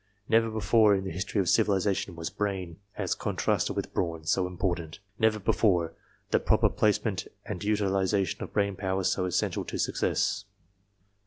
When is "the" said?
1.03-1.11, 6.31-6.39